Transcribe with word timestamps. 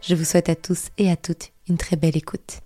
Je 0.00 0.14
vous 0.14 0.24
souhaite 0.24 0.48
à 0.48 0.56
tous 0.56 0.88
et 0.98 1.10
à 1.10 1.16
toutes 1.16 1.52
une 1.68 1.76
très 1.76 1.96
belle 1.96 2.16
écoute. 2.16 2.60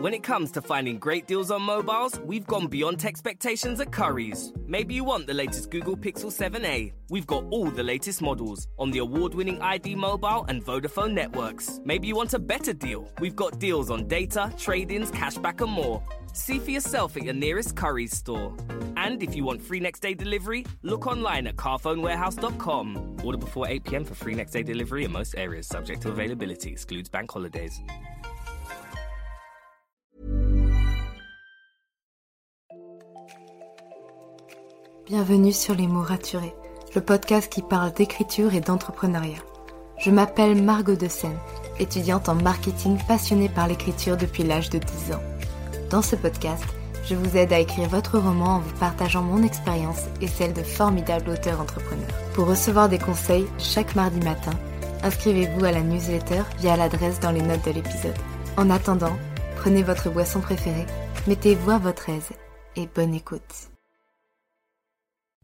When 0.00 0.12
it 0.12 0.22
comes 0.22 0.50
to 0.52 0.60
finding 0.60 0.98
great 0.98 1.26
deals 1.26 1.50
on 1.50 1.62
mobiles, 1.62 2.20
we've 2.20 2.46
gone 2.46 2.66
beyond 2.66 3.02
expectations 3.06 3.80
at 3.80 3.90
Curry's. 3.90 4.52
Maybe 4.66 4.92
you 4.92 5.02
want 5.02 5.26
the 5.26 5.32
latest 5.32 5.70
Google 5.70 5.96
Pixel 5.96 6.30
7a. 6.30 6.92
We've 7.08 7.26
got 7.26 7.44
all 7.50 7.70
the 7.70 7.82
latest 7.82 8.20
models 8.20 8.66
on 8.78 8.90
the 8.90 8.98
award 8.98 9.34
winning 9.34 9.62
ID 9.62 9.94
Mobile 9.94 10.44
and 10.48 10.62
Vodafone 10.62 11.14
networks. 11.14 11.80
Maybe 11.86 12.06
you 12.06 12.16
want 12.16 12.34
a 12.34 12.38
better 12.38 12.74
deal. 12.74 13.08
We've 13.18 13.34
got 13.34 13.58
deals 13.58 13.90
on 13.90 14.06
data, 14.06 14.52
trade 14.58 14.90
ins, 14.90 15.10
cashback, 15.10 15.62
and 15.62 15.72
more. 15.72 16.02
See 16.34 16.58
for 16.58 16.72
yourself 16.72 17.16
at 17.16 17.22
your 17.22 17.32
nearest 17.32 17.74
Curry's 17.74 18.14
store. 18.14 18.54
And 19.04 19.22
if 19.22 19.36
you 19.36 19.44
want 19.44 19.60
free 19.60 19.80
next 19.80 20.00
day 20.00 20.14
delivery, 20.14 20.64
look 20.82 21.06
online 21.06 21.46
at 21.46 21.56
carphonewarehouse.com. 21.56 23.18
Order 23.22 23.38
before 23.38 23.68
8 23.68 23.84
pm 23.84 24.04
for 24.04 24.14
free 24.14 24.34
next 24.34 24.52
day 24.52 24.62
delivery 24.62 25.04
in 25.04 25.12
most 25.12 25.34
areas, 25.36 25.66
subject 25.66 26.00
to 26.02 26.08
availability, 26.08 26.72
excludes 26.72 27.10
bank 27.10 27.30
holidays. 27.30 27.82
Bienvenue 35.04 35.52
sur 35.52 35.74
Les 35.74 35.86
mots 35.86 36.00
raturés, 36.00 36.54
le 36.94 37.02
podcast 37.02 37.52
qui 37.52 37.60
parle 37.60 37.92
d'écriture 37.92 38.54
et 38.54 38.62
d'entrepreneuriat. 38.62 39.42
Je 39.98 40.10
m'appelle 40.10 40.62
Margot 40.62 40.96
de 40.96 41.08
Seine, 41.08 41.38
étudiante 41.78 42.30
en 42.30 42.36
marketing 42.36 42.96
passionnée 43.06 43.50
par 43.50 43.68
l'écriture 43.68 44.16
depuis 44.16 44.44
l'âge 44.44 44.70
de 44.70 44.78
10 44.78 45.12
ans. 45.12 45.22
Dans 45.90 46.00
ce 46.00 46.16
podcast, 46.16 46.64
je 47.08 47.14
vous 47.14 47.36
aide 47.36 47.52
à 47.52 47.58
écrire 47.58 47.88
votre 47.88 48.18
roman 48.18 48.56
en 48.56 48.60
vous 48.60 48.74
partageant 48.78 49.22
mon 49.22 49.42
expérience 49.42 50.04
et 50.20 50.26
celle 50.26 50.52
de 50.52 50.62
formidables 50.62 51.30
auteurs 51.30 51.60
entrepreneurs. 51.60 52.08
Pour 52.34 52.46
recevoir 52.46 52.88
des 52.88 52.98
conseils 52.98 53.46
chaque 53.58 53.94
mardi 53.94 54.20
matin, 54.20 54.52
inscrivez-vous 55.02 55.64
à 55.64 55.72
la 55.72 55.82
newsletter 55.82 56.42
via 56.58 56.76
l'adresse 56.76 57.20
dans 57.20 57.30
les 57.30 57.42
notes 57.42 57.64
de 57.66 57.72
l'épisode. 57.72 58.16
En 58.56 58.70
attendant, 58.70 59.16
prenez 59.56 59.82
votre 59.82 60.10
boisson 60.10 60.40
préférée, 60.40 60.86
mettez-vous 61.26 61.70
à 61.70 61.78
votre 61.78 62.08
aise 62.08 62.30
et 62.76 62.88
bonne 62.94 63.14
écoute. 63.14 63.70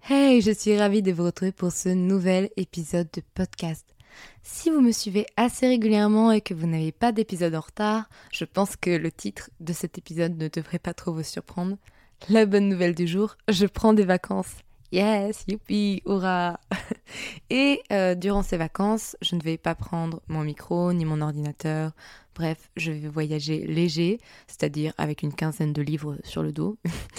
Hey, 0.08 0.40
je 0.40 0.50
suis 0.50 0.78
ravie 0.78 1.02
de 1.02 1.12
vous 1.12 1.24
retrouver 1.24 1.52
pour 1.52 1.72
ce 1.72 1.90
nouvel 1.90 2.50
épisode 2.56 3.08
de 3.12 3.22
podcast. 3.34 3.84
Si 4.42 4.70
vous 4.70 4.80
me 4.80 4.92
suivez 4.92 5.26
assez 5.36 5.66
régulièrement 5.66 6.32
et 6.32 6.40
que 6.40 6.54
vous 6.54 6.66
n'avez 6.66 6.92
pas 6.92 7.12
d'épisode 7.12 7.54
en 7.54 7.60
retard, 7.60 8.08
je 8.32 8.44
pense 8.44 8.76
que 8.76 8.90
le 8.90 9.12
titre 9.12 9.50
de 9.60 9.72
cet 9.72 9.98
épisode 9.98 10.36
ne 10.36 10.48
devrait 10.48 10.78
pas 10.78 10.94
trop 10.94 11.12
vous 11.12 11.22
surprendre. 11.22 11.76
La 12.28 12.46
bonne 12.46 12.68
nouvelle 12.68 12.94
du 12.94 13.06
jour, 13.06 13.36
je 13.48 13.66
prends 13.66 13.92
des 13.92 14.04
vacances. 14.04 14.56
Yes, 14.92 15.44
youpi, 15.46 16.02
hurrah 16.04 16.58
Et 17.50 17.80
euh, 17.92 18.16
durant 18.16 18.42
ces 18.42 18.56
vacances, 18.56 19.16
je 19.22 19.36
ne 19.36 19.40
vais 19.40 19.56
pas 19.56 19.76
prendre 19.76 20.20
mon 20.26 20.42
micro 20.42 20.92
ni 20.92 21.04
mon 21.04 21.20
ordinateur. 21.20 21.92
Bref, 22.34 22.70
je 22.76 22.90
vais 22.90 23.08
voyager 23.08 23.66
léger, 23.66 24.18
c'est-à-dire 24.48 24.92
avec 24.98 25.22
une 25.22 25.32
quinzaine 25.32 25.72
de 25.72 25.82
livres 25.82 26.16
sur 26.24 26.42
le 26.42 26.52
dos. 26.52 26.76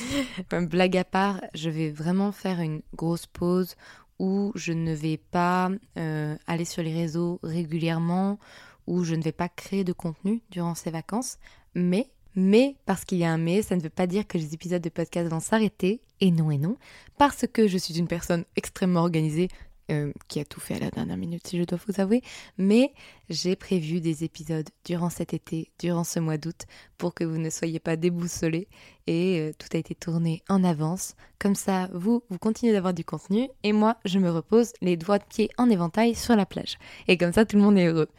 Blague 0.52 0.98
à 0.98 1.06
part, 1.06 1.40
je 1.54 1.70
vais 1.70 1.92
vraiment 1.92 2.34
faire 2.34 2.60
une 2.60 2.82
grosse 2.94 3.26
pause 3.26 3.76
où 4.22 4.52
je 4.54 4.72
ne 4.72 4.94
vais 4.94 5.18
pas 5.18 5.72
euh, 5.98 6.38
aller 6.46 6.64
sur 6.64 6.84
les 6.84 6.94
réseaux 6.94 7.40
régulièrement, 7.42 8.38
où 8.86 9.04
je 9.04 9.16
ne 9.16 9.24
vais 9.24 9.32
pas 9.32 9.50
créer 9.50 9.84
de 9.84 9.94
contenu 9.94 10.44
durant 10.52 10.76
ces 10.76 10.92
vacances, 10.92 11.40
mais 11.74 12.08
mais 12.36 12.78
parce 12.86 13.04
qu'il 13.04 13.18
y 13.18 13.26
a 13.26 13.32
un 13.32 13.40
mais, 13.40 13.64
ça 13.64 13.76
ne 13.76 13.82
veut 13.82 13.90
pas 13.90 14.08
dire 14.08 14.26
que 14.26 14.38
les 14.38 14.54
épisodes 14.54 14.82
de 14.82 14.90
podcast 14.90 15.28
vont 15.28 15.40
s'arrêter, 15.40 16.02
et 16.22 16.30
non 16.30 16.52
et 16.52 16.60
non, 16.60 16.78
parce 17.18 17.46
que 17.52 17.68
je 17.68 17.80
suis 17.80 17.98
une 17.98 18.08
personne 18.08 18.46
extrêmement 18.56 19.02
organisée, 19.02 19.50
euh, 19.90 20.12
qui 20.28 20.40
a 20.40 20.46
tout 20.46 20.60
fait 20.60 20.76
à 20.76 20.80
la 20.80 20.90
dernière 20.92 21.18
minute 21.18 21.48
si 21.48 21.58
je 21.58 21.64
dois 21.64 21.80
vous 21.88 22.00
avouer, 22.00 22.22
mais 22.58 22.94
j'ai 23.30 23.56
prévu 23.56 24.02
des 24.02 24.24
épisodes 24.24 24.68
durant 24.86 25.10
cet 25.10 25.34
été, 25.34 25.72
durant 25.80 26.04
ce 26.04 26.20
mois 26.20 26.38
d'août, 26.38 26.66
pour 26.98 27.14
que 27.14 27.24
vous 27.24 27.38
ne 27.38 27.50
soyez 27.50 27.80
pas 27.80 27.96
déboussolés, 27.96 28.68
et 29.08 29.40
euh, 29.40 29.52
tout 29.58 29.68
a 29.74 29.78
été 29.78 29.96
tourné 29.96 30.44
en 30.50 30.64
avance, 30.64 31.16
comme 31.40 31.56
ça 31.56 31.90
vous, 31.94 32.24
vous 32.30 32.38
continuez 32.38 32.74
d'avoir 32.74 32.94
du 32.94 33.04
contenu, 33.06 33.50
et 33.64 33.74
moi 33.74 33.98
je 34.06 34.20
me 34.20 34.30
repose 34.30 34.74
les 34.82 34.98
doigts 34.98 35.20
de 35.20 35.26
pied 35.26 35.50
en 35.58 35.70
éventail 35.70 36.16
sur 36.16 36.36
la 36.36 36.46
plage, 36.46 36.78
et 37.08 37.18
comme 37.18 37.34
ça 37.34 37.46
tout 37.46 37.58
le 37.58 37.64
monde 37.64 37.78
est 37.78 37.88
heureux. 37.88 38.10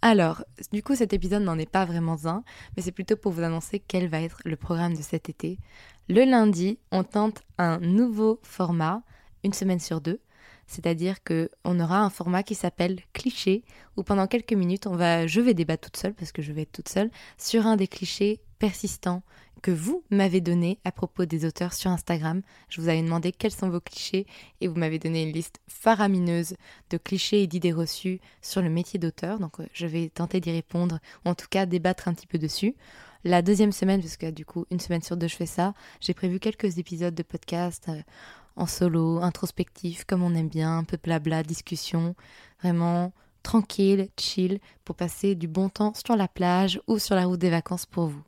Alors, 0.00 0.44
du 0.72 0.84
coup, 0.84 0.94
cet 0.94 1.12
épisode 1.12 1.42
n'en 1.42 1.58
est 1.58 1.68
pas 1.68 1.84
vraiment 1.84 2.16
un, 2.24 2.44
mais 2.76 2.82
c'est 2.82 2.92
plutôt 2.92 3.16
pour 3.16 3.32
vous 3.32 3.42
annoncer 3.42 3.80
quel 3.80 4.08
va 4.08 4.20
être 4.20 4.40
le 4.44 4.54
programme 4.54 4.94
de 4.94 5.02
cet 5.02 5.28
été. 5.28 5.58
Le 6.08 6.24
lundi, 6.24 6.78
on 6.92 7.02
tente 7.02 7.42
un 7.58 7.78
nouveau 7.80 8.38
format, 8.44 9.02
une 9.42 9.52
semaine 9.52 9.80
sur 9.80 10.00
deux, 10.00 10.20
c'est-à-dire 10.68 11.24
que 11.24 11.50
on 11.64 11.80
aura 11.80 12.00
un 12.00 12.10
format 12.10 12.44
qui 12.44 12.54
s'appelle 12.54 13.00
cliché, 13.12 13.64
où 13.96 14.04
pendant 14.04 14.28
quelques 14.28 14.52
minutes, 14.52 14.86
on 14.86 14.94
va, 14.94 15.26
je 15.26 15.40
vais 15.40 15.54
débattre 15.54 15.90
toute 15.90 15.96
seule 15.96 16.14
parce 16.14 16.30
que 16.30 16.42
je 16.42 16.52
vais 16.52 16.62
être 16.62 16.72
toute 16.72 16.88
seule, 16.88 17.10
sur 17.38 17.66
un 17.66 17.76
des 17.76 17.88
clichés 17.88 18.40
persistants 18.60 19.22
que 19.62 19.70
vous 19.70 20.04
m'avez 20.10 20.40
donné 20.40 20.78
à 20.84 20.92
propos 20.92 21.24
des 21.24 21.44
auteurs 21.44 21.72
sur 21.72 21.90
Instagram. 21.90 22.42
Je 22.68 22.80
vous 22.80 22.88
avais 22.88 23.02
demandé 23.02 23.32
quels 23.32 23.52
sont 23.52 23.70
vos 23.70 23.80
clichés 23.80 24.26
et 24.60 24.68
vous 24.68 24.76
m'avez 24.76 24.98
donné 24.98 25.22
une 25.22 25.32
liste 25.32 25.60
faramineuse 25.66 26.54
de 26.90 26.96
clichés 26.98 27.42
et 27.42 27.46
d'idées 27.46 27.72
reçues 27.72 28.20
sur 28.42 28.62
le 28.62 28.70
métier 28.70 28.98
d'auteur. 28.98 29.38
Donc 29.38 29.58
euh, 29.60 29.66
je 29.72 29.86
vais 29.86 30.10
tenter 30.10 30.40
d'y 30.40 30.52
répondre, 30.52 31.00
ou 31.24 31.30
en 31.30 31.34
tout 31.34 31.48
cas 31.50 31.66
débattre 31.66 32.08
un 32.08 32.14
petit 32.14 32.26
peu 32.26 32.38
dessus. 32.38 32.76
La 33.24 33.42
deuxième 33.42 33.72
semaine, 33.72 34.00
parce 34.00 34.16
que 34.16 34.30
du 34.30 34.44
coup 34.44 34.64
une 34.70 34.80
semaine 34.80 35.02
sur 35.02 35.16
deux 35.16 35.26
je 35.26 35.36
fais 35.36 35.46
ça, 35.46 35.74
j'ai 36.00 36.14
prévu 36.14 36.38
quelques 36.38 36.78
épisodes 36.78 37.14
de 37.14 37.22
podcast 37.22 37.86
euh, 37.88 38.00
en 38.58 38.66
solo, 38.66 39.20
introspectif, 39.22 40.04
comme 40.04 40.22
on 40.22 40.34
aime 40.34 40.48
bien, 40.48 40.78
un 40.78 40.84
peu 40.84 40.98
blabla, 41.02 41.42
discussion, 41.42 42.14
vraiment 42.62 43.12
tranquille, 43.42 44.08
chill, 44.18 44.58
pour 44.84 44.96
passer 44.96 45.34
du 45.34 45.48
bon 45.48 45.68
temps 45.68 45.94
sur 45.94 46.16
la 46.16 46.28
plage 46.28 46.80
ou 46.86 46.98
sur 46.98 47.14
la 47.14 47.24
route 47.24 47.40
des 47.40 47.50
vacances 47.50 47.86
pour 47.86 48.08
vous. 48.08 48.22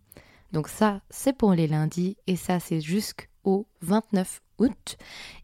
Donc 0.53 0.69
ça, 0.69 1.01
c'est 1.11 1.37
pour 1.37 1.53
les 1.53 1.67
lundis 1.67 2.17
et 2.27 2.37
ça, 2.37 2.61
c'est 2.61 2.81
jusqu'au 2.81 3.67
29 3.83 4.41
août. 4.59 4.97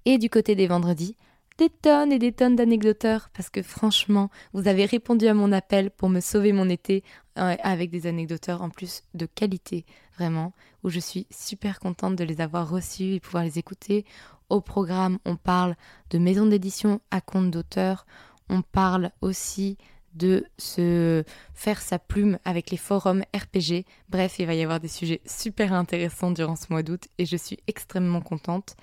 Et 0.05 0.19
du 0.19 0.31
côté 0.31 0.55
des 0.55 0.67
vendredis, 0.67 1.17
des 1.59 1.71
tonnes 1.71 2.13
et 2.13 2.19
des 2.19 2.33
tonnes 2.33 2.57
d'anecdoteurs 2.57 3.31
parce 3.35 3.51
que 3.51 3.63
franchement, 3.63 4.31
vous 4.53 4.69
avez 4.69 4.85
répondu 4.85 5.27
à 5.27 5.35
mon 5.35 5.53
appel 5.53 5.91
pour 5.91 6.09
me 6.09 6.21
sauver 6.21 6.53
mon 6.53 6.69
été 6.69 7.03
euh, 7.39 7.57
avec 7.63 7.91
des 7.91 8.07
anecdoteurs 8.07 8.63
en 8.63 8.71
plus 8.71 9.03
de 9.15 9.27
qualité, 9.27 9.85
vraiment, 10.17 10.53
où 10.83 10.91
je 10.91 11.01
suis 11.01 11.27
super 11.31 11.81
contente 11.81 12.17
de 12.17 12.25
les 12.25 12.41
avoir 12.41 12.69
reçus 12.69 13.15
et 13.15 13.21
pouvoir 13.21 13.45
les 13.45 13.59
écouter. 13.59 14.05
Au 14.49 14.61
programme, 14.61 15.19
on 15.25 15.37
parle 15.37 15.75
de 16.11 16.19
maison 16.19 16.47
d'édition 16.47 17.01
à 17.11 17.21
compte 17.21 17.51
d'auteur, 17.51 18.07
on 18.49 18.63
parle 18.63 19.11
aussi 19.21 19.77
de 20.15 20.45
se 20.57 21.25
faire 21.55 21.81
sa 21.81 21.99
plume 21.99 22.39
avec 22.45 22.71
les 22.71 22.77
forums 22.77 23.23
RPG. 23.35 23.85
Bref, 24.09 24.39
il 24.39 24.47
va 24.47 24.55
y 24.55 24.63
avoir 24.63 24.81
des 24.81 24.89
sujets 24.89 25.21
super 25.27 25.73
intéressants 25.73 26.31
durant 26.31 26.57
ce 26.57 26.67
mois 26.71 26.83
d'août 26.83 27.05
et 27.19 27.27
je 27.27 27.37
suis 27.37 27.59
extrêmement 27.67 28.23
contente. 28.23 28.77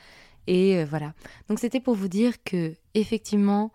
Et 0.47 0.77
euh, 0.77 0.85
voilà. 0.85 1.13
Donc 1.47 1.59
c'était 1.59 1.79
pour 1.79 1.95
vous 1.95 2.07
dire 2.07 2.43
que 2.43 2.75
effectivement, 2.93 3.71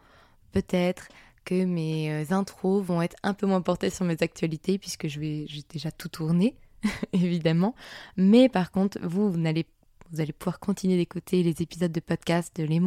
peut-être 0.53 1.09
que 1.44 1.65
mes 1.65 2.12
euh, 2.12 2.34
intros 2.34 2.84
vont 2.84 3.02
être 3.02 3.17
un 3.23 3.34
peu 3.34 3.46
moins 3.46 3.62
portées 3.62 3.91
sur 3.91 4.05
mes 4.05 4.17
actualités 4.20 4.79
puisque 4.79 5.08
je 5.08 5.19
vais 5.19 5.46
j'ai 5.49 5.62
déjà 5.69 5.91
tout 5.91 6.08
tourné 6.08 6.55
évidemment. 7.12 7.75
Mais 8.17 8.49
par 8.49 8.70
contre, 8.70 8.99
vous, 9.02 9.32
vous 9.32 9.38
n'allez 9.38 9.67
vous 10.12 10.20
allez 10.20 10.32
pouvoir 10.32 10.58
continuer 10.58 10.96
d'écouter 10.96 11.43
les 11.43 11.60
épisodes 11.62 11.93
de 11.93 12.00
podcast 12.00 12.55
de 12.56 12.64
Les 12.64 12.81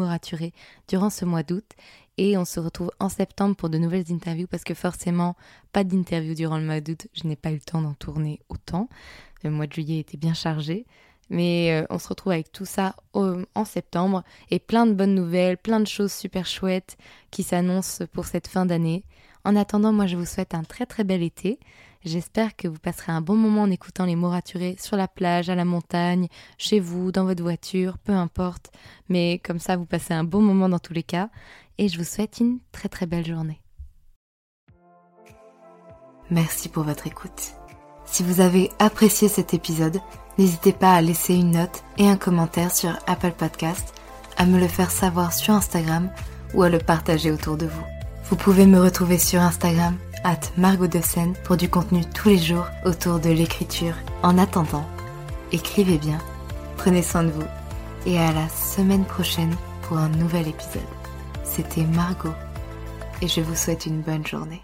durant 0.88 1.09
ce 1.09 1.25
mois 1.25 1.44
d'août. 1.44 1.65
Et 2.18 2.38
on 2.38 2.45
se 2.45 2.59
retrouve 2.59 2.91
en 3.00 3.09
septembre 3.09 3.56
pour 3.56 3.69
de 3.69 3.77
nouvelles 3.77 4.12
interviews 4.12 4.47
parce 4.47 4.63
que 4.63 4.73
forcément, 4.73 5.35
pas 5.71 5.83
d'interview 5.83 6.33
durant 6.33 6.57
le 6.57 6.65
mois 6.65 6.81
d'août. 6.81 7.07
Je 7.13 7.27
n'ai 7.27 7.35
pas 7.35 7.51
eu 7.51 7.56
le 7.56 7.62
temps 7.62 7.81
d'en 7.81 7.94
tourner 7.94 8.39
autant. 8.50 8.89
Le 9.44 9.51
mois 9.51 9.68
de 9.68 9.73
juillet 9.73 10.00
était 10.00 10.18
bien 10.18 10.33
chargé. 10.33 10.85
Mais 11.29 11.71
euh, 11.71 11.85
on 11.89 12.00
se 12.00 12.09
retrouve 12.09 12.33
avec 12.33 12.51
tout 12.51 12.65
ça 12.65 12.95
en 13.13 13.65
septembre 13.65 14.23
et 14.50 14.59
plein 14.59 14.85
de 14.85 14.94
bonnes 14.94 15.15
nouvelles, 15.15 15.57
plein 15.57 15.79
de 15.79 15.88
choses 15.88 16.12
super 16.12 16.45
chouettes 16.45 16.97
qui 17.29 17.44
s'annoncent 17.44 18.06
pour 18.07 18.25
cette 18.25 18.47
fin 18.47 18.65
d'année. 18.65 19.06
En 19.44 19.56
attendant, 19.56 19.92
moi 19.92 20.06
je 20.06 20.16
vous 20.16 20.26
souhaite 20.26 20.54
un 20.54 20.64
très 20.64 20.86
très 20.86 21.04
bel 21.04 21.24
été. 21.24 21.60
J'espère 22.04 22.56
que 22.56 22.68
vous 22.68 22.80
passerez 22.80 23.12
un 23.12 23.22
bon 23.22 23.36
moment 23.36 23.64
en 23.64 23.72
écoutant 23.72 24.06
les 24.06 24.16
mots 24.16 24.30
raturés 24.30 24.76
sur 24.80 24.98
la 24.98 25.08
plage, 25.08 25.50
à 25.50 25.56
la 25.56 25.66
montagne, 25.66 26.28
chez 26.58 26.80
vous, 26.80 27.12
dans 27.12 27.26
votre 27.26 27.44
voiture, 27.44 27.98
peu 28.00 28.14
importe. 28.14 28.72
Mais 29.08 29.40
comme 29.44 29.60
ça, 29.60 29.78
vous 29.78 29.86
passez 29.86 30.14
un 30.14 30.24
bon 30.24 30.42
moment 30.42 30.70
dans 30.70 30.80
tous 30.80 30.94
les 30.94 31.04
cas. 31.04 31.30
et 31.78 31.88
je 31.88 31.98
vous 31.98 32.04
souhaite 32.04 32.40
une 32.40 32.60
très 32.72 32.90
très 32.90 33.06
belle 33.06 33.26
journée. 33.26 33.62
Merci 36.30 36.70
pour 36.70 36.84
votre 36.84 37.08
écoute. 37.08 37.54
Si 38.06 38.24
vous 38.24 38.40
avez 38.40 38.70
apprécié 38.80 39.28
cet 39.28 39.54
épisode, 39.54 40.00
n'hésitez 40.38 40.74
pas 40.74 40.94
à 40.94 41.02
laisser 41.02 41.34
une 41.36 41.52
note 41.52 41.84
et 41.98 42.08
un 42.08 42.18
commentaire 42.18 42.74
sur 42.74 42.98
Apple 43.08 43.32
Podcast, 43.32 43.94
à 44.38 44.46
me 44.46 44.60
le 44.60 44.68
faire 44.68 44.92
savoir 44.92 45.34
sur 45.34 45.54
Instagram 45.54 46.10
ou 46.54 46.64
à 46.64 46.70
le 46.70 46.80
partager 46.80 47.32
autour 47.32 47.58
de 47.58 47.66
vous. 47.66 48.00
Vous 48.31 48.38
pouvez 48.38 48.66
me 48.66 48.80
retrouver 48.80 49.18
sur 49.18 49.42
Instagram, 49.42 49.98
at 50.24 50.39
Margot 50.56 50.88
pour 51.44 51.57
du 51.57 51.68
contenu 51.68 52.06
tous 52.06 52.30
les 52.30 52.38
jours 52.38 52.66
autour 52.86 53.19
de 53.19 53.30
l'écriture. 53.30 53.94
En 54.24 54.38
attendant, 54.38 54.88
écrivez 55.51 55.98
bien, 55.98 56.18
prenez 56.78 57.04
soin 57.04 57.24
de 57.24 57.30
vous 57.31 57.44
et 58.06 58.18
à 58.18 58.31
la 58.31 58.48
semaine 58.48 59.04
prochaine 59.04 59.54
pour 59.81 59.98
un 59.98 60.07
nouvel 60.07 60.48
épisode. 60.48 60.81
C'était 61.44 61.83
Margot 61.83 62.33
et 63.22 63.28
je 63.28 63.42
vous 63.42 63.56
souhaite 63.56 63.86
une 63.86 64.00
bonne 64.00 64.25
journée. 64.25 64.63